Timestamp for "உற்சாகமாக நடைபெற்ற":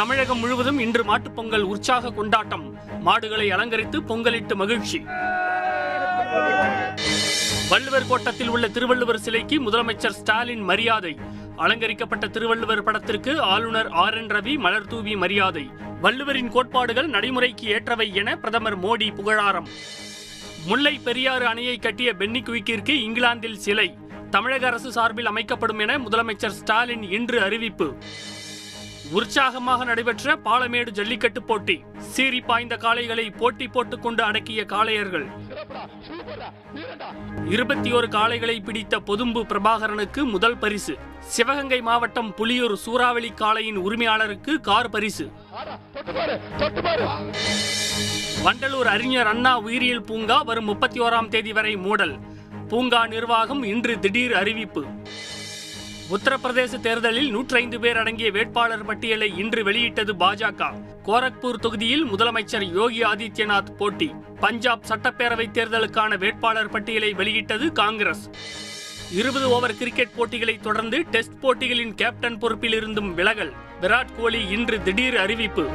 29.08-30.36